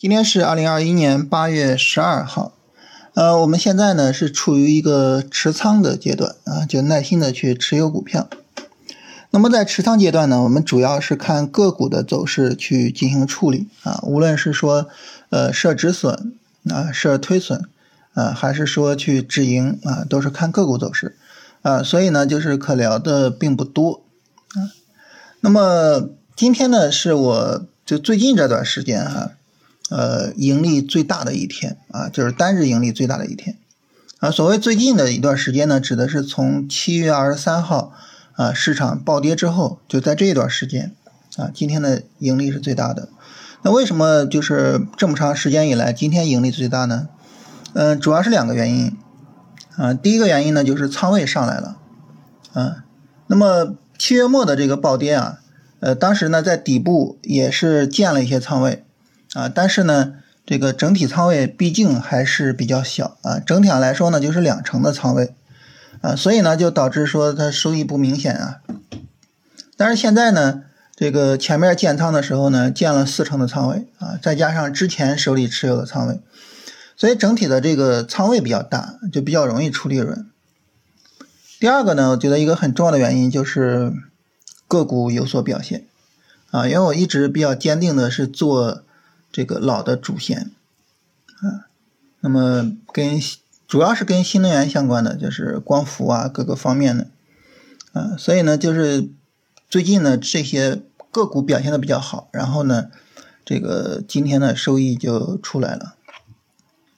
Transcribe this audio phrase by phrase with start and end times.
[0.00, 2.52] 今天是二零二一年八月十二号，
[3.14, 8.30] 呃，我们现在呢是处于一个持仓的阶段啊，就耐心的去持有股票。
[9.30, 14.88] 那么在持仓阶段呢，我们主要是看个股的走势去进行处理啊，无论是说
[15.30, 16.32] 呃设止损
[16.70, 17.68] 啊，设推损
[18.14, 21.16] 啊，还是说去止盈啊，都是看个股走势
[21.62, 24.04] 啊，所以呢就是可聊的并不多
[24.50, 24.70] 啊。
[25.40, 29.32] 那么今天呢是我就最近这段时间哈。
[29.90, 33.56] 呃，盈利最大的一天啊，就是单日盈利最大的一天
[34.18, 34.30] 啊。
[34.30, 37.94] 所谓最近的一段时间呢，指的是从七月二十三号
[38.32, 40.94] 啊市场暴跌之后，就在这一段时间
[41.36, 43.08] 啊，今天的盈利是最大的。
[43.62, 47.08] 那为什么就是这么长时间以来，今天盈利最大呢？
[47.72, 48.94] 嗯，主要是两个原因
[49.76, 49.94] 啊。
[49.94, 51.78] 第一个原因呢，就是仓位上来了
[52.52, 52.84] 啊。
[53.26, 55.40] 那么七月末的这个暴跌啊，
[55.80, 58.84] 呃，当时呢在底部也是建了一些仓位。
[59.34, 60.14] 啊，但是呢，
[60.46, 65.34] 这个整体仓位毕竟还是比较小啊，整体上来说呢，就是两成的仓位
[66.00, 68.60] 啊，所以呢，就导致说它收益不明显啊。
[69.76, 70.62] 但是现在呢，
[70.96, 76.20] 这个前面建仓的时候呢，建了四成的仓位啊，再加上之前手里持有的仓位，
[76.96, 80.26] 所以整体的这个仓位比较大，就比较容易出利润。
[81.60, 83.92] 第二个呢，我觉得一个很重要的原因就是
[84.66, 85.84] 个股有所表现
[86.50, 88.84] 啊，因为我一直比较坚定的是做。
[89.38, 90.50] 这个老的主线，
[91.42, 91.70] 啊，
[92.18, 93.20] 那么跟
[93.68, 97.06] 主要是跟新能源相关的，就是光伏啊各个方面的，
[97.92, 99.08] 啊，所以呢，就是
[99.70, 102.88] 最近呢这些个股表现的比较好，然后呢，
[103.44, 105.94] 这个今天的收益就出来了。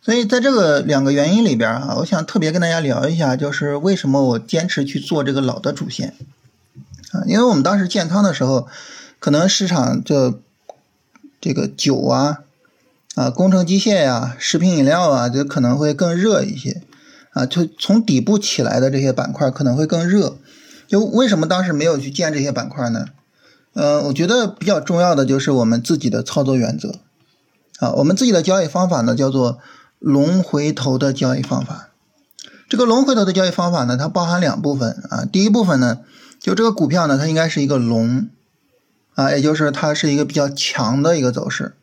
[0.00, 6.14] 所以在这个两个原因里边啊，我想特别跟大家聊一下，就是为什么我坚持去做这个老的主线，
[7.10, 8.68] 啊，因为我们当时建仓的时候，
[9.18, 10.40] 可能市场就。
[11.40, 12.38] 这个酒啊，
[13.14, 16.82] 啊，工程机械呀，食品饮料啊，就可能会更热一些，
[17.32, 20.36] 啊，就从底部起来的这些板块可能会更热。
[20.88, 23.06] 就为什么当时没有去建这些板块呢？
[23.74, 26.96] 嗯，我觉得比较重要的就是我们自己的操作原则，
[27.78, 29.58] 啊，我们自己的交易方法呢叫做
[30.00, 31.90] 龙回头的交易方法。
[32.68, 36.00] 这个龙回头的交易方法呢，它包含两部分啊，第一部分呢，
[36.40, 38.28] 就这个股票呢，它应该是一个龙。
[39.18, 41.74] 啊，也就是它是一个比较强的一个走势。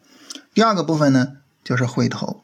[0.54, 1.34] 第二个部分呢，
[1.66, 2.42] 就是回头。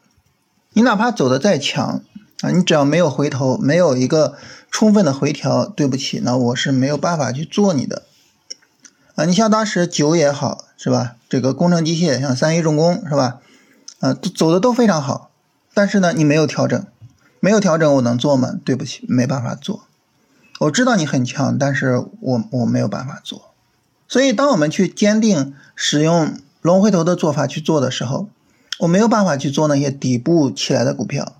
[0.74, 2.02] 你哪怕走的再强
[2.42, 4.36] 啊，你只要没有回头，没有一个
[4.70, 8.02] 充分的回调，对不起，那我是没有办法去做你的。
[9.14, 11.16] 啊，你像当时酒也好，是吧？
[11.26, 13.40] 这个工程机械，像三一重工，是吧？
[14.00, 15.30] 啊，走的都非常好。
[15.72, 16.86] 但是呢，你没有调整，
[17.40, 18.52] 没有调整，我能做吗？
[18.62, 19.84] 对不起，没办法做。
[20.60, 23.51] 我知道你很强，但是我我没有办法做。
[24.12, 28.28] 所以，当我们去坚定使用龙回头的做法去做的时候，
[28.80, 31.32] 我没有办法去做那些底部起来的股票，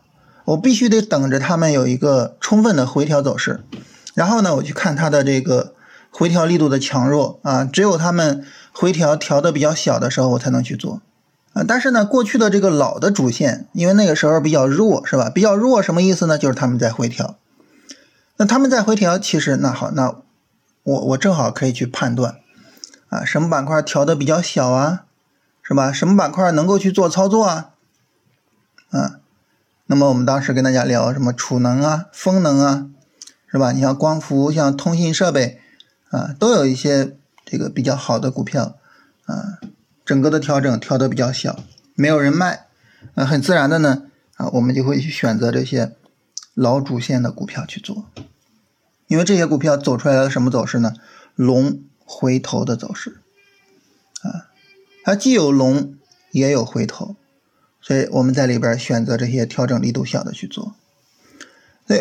[0.46, 3.62] 我必须得等着他们有一个充分的回调走势，
[4.14, 5.74] 然后呢，我去看它的这个
[6.10, 11.02] 回调力度的强弱啊，只有他们回调调的比较小的时候，我才能去做
[11.52, 11.62] 啊。
[11.68, 15.28] 但是呢，过去的这个老的主线，因为那个时候比较弱，是吧？
[15.28, 16.38] 比较弱什么意思呢？
[16.38, 17.36] 就是他们在回调。
[18.38, 20.16] 那他们在回调，其实那好，那
[20.84, 22.36] 我我正好可以去判断。
[23.12, 25.04] 啊，什么板块调的比较小啊，
[25.62, 25.92] 是吧？
[25.92, 27.72] 什么板块能够去做操作啊？
[28.88, 29.20] 啊，
[29.84, 32.86] 那么我们当时跟大家聊什么储能啊、风能啊，
[33.50, 33.72] 是吧？
[33.72, 35.60] 你像光伏、像通信设备
[36.08, 37.14] 啊，都有一些
[37.44, 38.78] 这个比较好的股票
[39.26, 39.58] 啊。
[40.06, 41.58] 整个的调整调的比较小，
[41.94, 42.64] 没有人卖，
[43.14, 44.04] 啊，很自然的呢，
[44.36, 45.92] 啊，我们就会去选择这些
[46.54, 48.06] 老主线的股票去做，
[49.06, 50.94] 因为这些股票走出来的什么走势呢？
[51.34, 51.82] 龙。
[52.14, 53.22] 回头的走势，
[54.20, 54.52] 啊，
[55.02, 55.94] 它既有龙
[56.30, 57.16] 也有回头，
[57.80, 60.74] 所以我们在里边选择这些调整力度小的去做。
[61.88, 62.00] 所以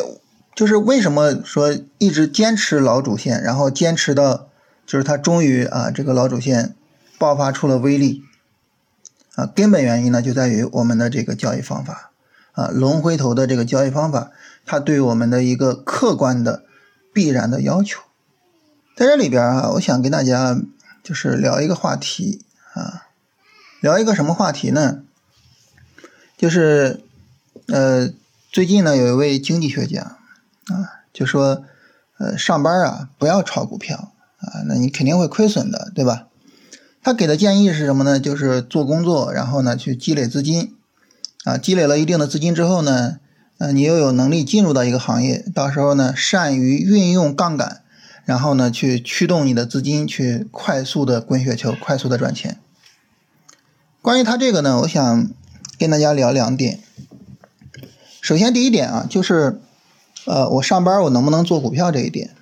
[0.53, 4.49] 就是为什么说一直坚持老主线，然后坚持到
[4.85, 6.75] 就是它终于啊这个老主线
[7.17, 8.21] 爆发出了威力
[9.35, 12.11] 啊，根本原因呢就在于我们的这个交易方法
[12.51, 14.31] 啊，龙回头的这个交易方法，
[14.65, 16.65] 它对我们的一个客观的
[17.13, 18.01] 必然的要求。
[19.01, 20.61] 在这里边啊，我想跟大家
[21.01, 22.45] 就是聊一个话题
[22.75, 23.07] 啊，
[23.79, 25.01] 聊一个什么话题呢？
[26.37, 27.01] 就是
[27.65, 28.13] 呃，
[28.51, 30.17] 最近呢有一位经济学家
[30.67, 31.63] 啊，就说
[32.19, 36.27] 呃，上班啊不要炒股票啊，那你肯定会亏损的，对吧？
[37.01, 38.19] 他给的建议是什么呢？
[38.19, 40.75] 就是做工作，然后呢去积累资金
[41.45, 43.17] 啊，积累了一定的资金之后呢，
[43.57, 47.81] 呃，你又有能力进入到一个行业，到时候呢善于运用杠杆。
[48.25, 52.59] 然后呢，去驱动你的资金去快速的滚雪球，快速的赚钱。
[54.01, 55.29] 关于它这个呢，我想
[55.77, 56.79] 跟大家聊两点。
[58.21, 59.59] 首先，第一点啊，就是
[60.25, 62.35] 呃，我上班我能不能做股票这一点，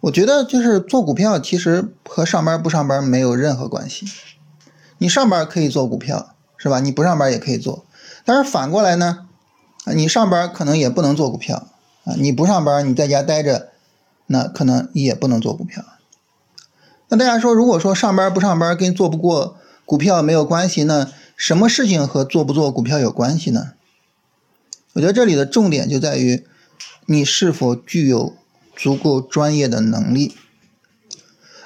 [0.00, 4.06] 我觉得就是做股票其实和上班不上班没有任何关系。
[4.98, 6.80] 你上班可以做股票，是吧？
[6.80, 7.84] 你不上班也可以做。
[8.24, 9.26] 但是反过来呢，
[9.94, 11.68] 你上班可能也不能做股票
[12.04, 13.70] 啊，你不上班你在家待着，
[14.26, 15.84] 那可能也不能做股票。
[17.08, 23.72] 那大家说，如果说上班不上班跟做不过股票没有关系，那什么事情和做不做股票有关系呢？
[24.94, 26.44] 我觉得这里的重点就在于
[27.04, 28.34] 你是否具有
[28.74, 30.34] 足够专业的能力，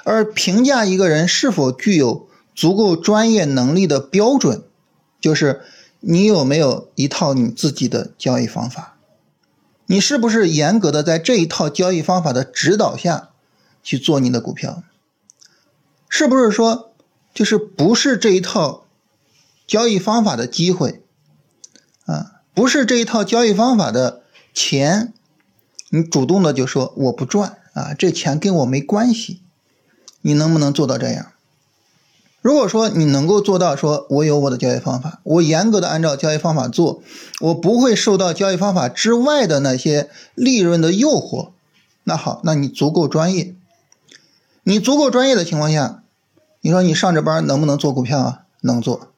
[0.04, 4.62] 而评价一个人是否具有足够专业能力的标准，
[5.20, 5.62] 就是
[6.00, 8.98] 你有没有一套你自己的交易方法，
[9.90, 13.30] 你是不是严格的在这一套交易方法的指导下
[13.82, 14.84] 去做你的股票。
[16.08, 16.92] 是不是说，
[17.34, 18.86] 就是不是这一套
[19.66, 21.02] 交易方法的机会
[22.04, 22.42] 啊？
[22.54, 24.22] 不是这一套交易方法的
[24.54, 25.12] 钱，
[25.88, 29.42] 你主动的就说我不赚啊，这钱跟我没关系。
[30.20, 31.32] 你能不能做到这样？
[32.42, 37.02] 如果说你能够做到，说我有我的交易方法，我严格的按照交易方法做，
[37.40, 41.50] 我不会受到交易方法之外的那些利润的诱惑，
[42.04, 43.54] 那好，那你足够专业。
[44.62, 46.02] 你足够专业的情况下，
[46.62, 48.40] 你说你上着班能不能做股票啊？
[48.62, 49.08] 能做，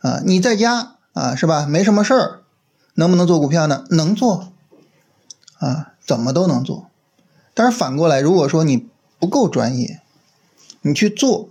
[0.00, 1.66] 啊，你在家啊是吧？
[1.66, 2.40] 没什么事儿，
[2.94, 3.84] 能不能做股票呢？
[3.90, 4.48] 能做，
[5.58, 6.86] 啊，怎么都能做。
[7.52, 8.86] 但是反过来，如果说你
[9.18, 10.00] 不够专业，
[10.82, 11.48] 你去做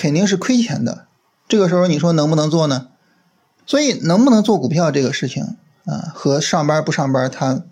[0.00, 1.06] 肯定是亏钱的。
[1.46, 2.88] 这个时候你说能不能做呢？
[3.66, 7.62] 所以能不能做股票这个事情啊，和上班不上班它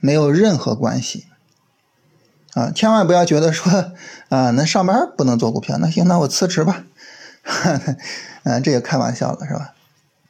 [0.00, 1.26] 没有任何关系。
[2.54, 3.92] 啊，千万不要觉得说
[4.30, 6.84] 啊，那上班不能做股票，那行，那我辞职吧。
[8.44, 9.74] 嗯， 这也开玩笑了，是吧？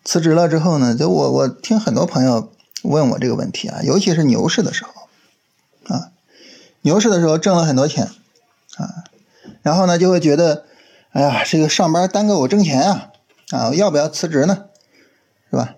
[0.05, 2.53] 辞职了之后呢，就我我听很多朋友
[2.83, 4.91] 问我这个问题啊，尤其是牛市的时候
[5.95, 6.11] 啊，
[6.83, 8.11] 牛市的时候挣了很多钱
[8.77, 9.05] 啊，
[9.62, 10.65] 然后呢就会觉得，
[11.15, 13.13] 哎呀，这个上班耽搁我挣钱啊，
[13.51, 14.65] 啊，要不要辞职呢？
[15.49, 15.77] 是吧？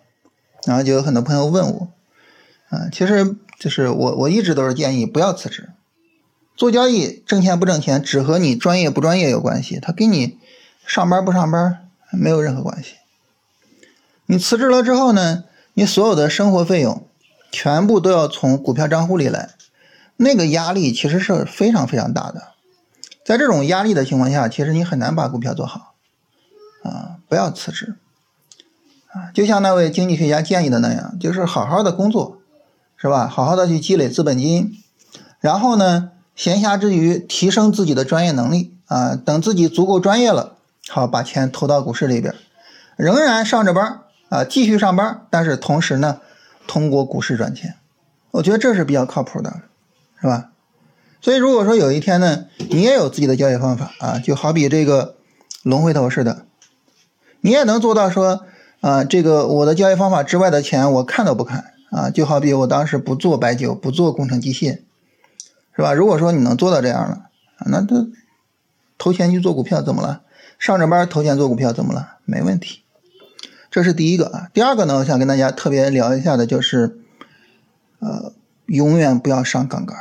[0.65, 1.89] 然后就有很多朋友问我，
[2.71, 5.69] 啊，其实就是我我一直都是建议不要辞职。
[6.57, 10.39] 做交易挣钱不挣钱，只和你专业不专业有关系，它跟你
[10.87, 12.95] 上班不上班没有任何关系。
[14.25, 15.45] 你辞职了之后呢，
[15.75, 17.07] 你所有的生活费用
[17.53, 19.51] 全部都要从股票账户里来，
[20.17, 22.56] 那个压力其实是非常非常大的。
[23.27, 25.95] 在这种压力的情况下，其实你很难把股票做好
[26.85, 27.17] 啊！
[27.29, 27.97] 不要辞职
[29.13, 29.33] 啊！
[29.35, 32.39] 就像那位经济学家建议的那样，就是好好的工作，
[32.97, 33.27] 是吧？
[33.27, 34.81] 好好的去积累资本金，
[35.41, 36.13] 然后呢？
[36.37, 39.17] 闲暇之余，提升自己的专业能力啊！
[39.17, 40.59] 等自己足够专业了，
[40.89, 42.33] 好把钱投到股市里边，
[42.97, 46.21] 仍然上着班啊，继续上班，但是同时呢，
[46.69, 47.75] 通过股市赚钱，
[48.33, 49.63] 我觉得这是比较靠谱的，
[50.21, 50.51] 是吧？
[51.27, 55.17] 所以如果说有一天呢，你也有自己的交易方法啊，就好比这个
[55.65, 56.47] 龙回头似的，
[57.41, 58.45] 你也能做到说
[58.81, 64.83] 啊，这个我的交易方法之外的钱我看都不看啊，就好比我当时不做白酒，不做工程机械。
[65.75, 65.93] 是吧？
[65.93, 67.23] 如果说你能做到这样了，
[67.67, 68.07] 那都
[68.97, 70.23] 投钱去做股票怎么了？
[70.61, 72.19] 上着班投钱做股票怎么了？
[72.25, 72.83] 没问题。
[73.69, 74.49] 这是第一个啊。
[74.55, 77.01] 第二个呢，我想跟大家特别聊一下的就是，
[77.99, 78.33] 呃，
[78.67, 79.97] 永远不要上杠杆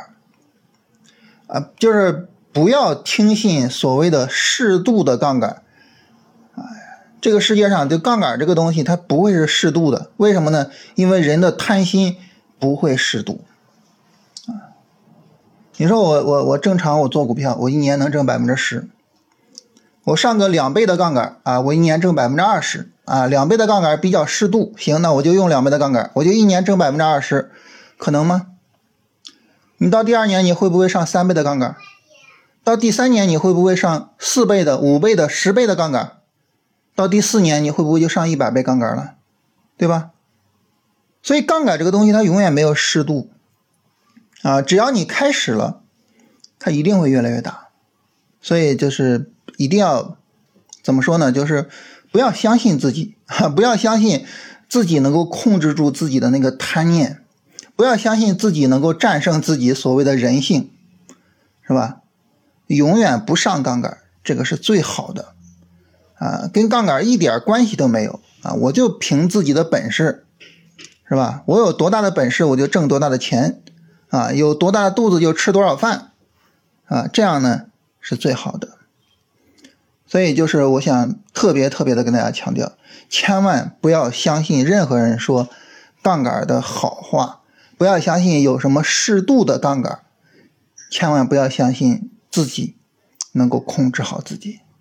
[1.46, 5.62] 啊，就是不要听信所谓的适度的杠杆。
[6.54, 6.62] 哎，
[7.20, 10.10] 这个世界上就杠杆这个东西，它不会是适度的。
[10.16, 10.70] 为什么呢？
[10.94, 12.16] 因为人的贪心
[12.58, 13.44] 不会适度。
[15.76, 18.88] 你说我我我正常我做股票，我一年能挣百分之十。
[20.04, 23.26] 我上个两倍的杠杆啊，我一年挣百分之二十啊。
[23.26, 27.50] 两倍的杠杆比较适度，行，那我就用两倍的杠杆，我就一年挣百分之二十，
[27.98, 28.46] 可能吗？
[29.78, 31.76] 你到第二年你会不会上三倍的杠杆？
[32.64, 36.18] 到第三年你会不会上四倍的、五倍的、十倍的杠杆？
[36.94, 39.14] 到第四年你会不会就上一百倍杠杆了？
[39.76, 40.10] 对吧？
[41.22, 43.30] 所以杠杆这个东西它永远没有适度。
[44.42, 45.82] 啊，只要你开始了，
[46.58, 47.68] 它一定会越来越大，
[48.40, 50.16] 所以就是一定要
[50.82, 51.32] 怎么说呢？
[51.32, 51.68] 就是
[52.12, 53.16] 不要相信自己，
[53.54, 54.24] 不要相信
[54.68, 57.22] 自己能够控制住自己的那个贪念，
[57.76, 60.70] 不要相信自己能够战胜自己所谓的人性，
[61.62, 61.98] 是吧？
[62.66, 65.34] 永远不上杠杆，这个是最好的
[66.18, 68.54] 啊，跟杠杆一点关系都没有啊！
[68.54, 70.24] 我就凭自己的本事，
[71.08, 71.42] 是吧？
[71.46, 73.62] 我有多大的本事，我就挣多大的钱。
[74.08, 76.12] 啊，有多大的肚子就吃多少饭，
[76.86, 77.66] 啊，这样呢
[78.00, 78.78] 是最好的。
[80.06, 82.72] 所以就是我想特别特别的跟大家强调，
[83.10, 85.48] 千万不要相信任何人说
[86.02, 87.40] 杠杆的好话，
[87.76, 90.00] 不要相信有什么适度的杠杆，
[90.90, 92.76] 千万不要相信自己
[93.32, 94.60] 能够控制好自己。